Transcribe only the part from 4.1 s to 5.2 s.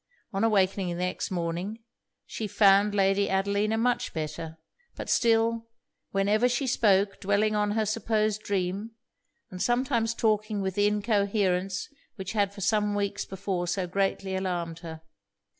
better; but